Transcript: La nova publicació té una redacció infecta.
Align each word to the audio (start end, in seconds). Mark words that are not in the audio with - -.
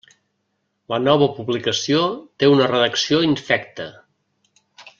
La 0.93 0.97
nova 1.01 1.27
publicació 1.35 2.01
té 2.43 2.49
una 2.55 2.71
redacció 2.73 3.21
infecta. 3.29 3.87